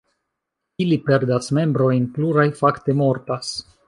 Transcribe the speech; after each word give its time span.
Ili 0.85 0.95
perdas 1.09 1.51
membrojn, 1.57 2.07
pluraj 2.15 2.47
fakte 2.63 2.97
mortas. 3.03 3.53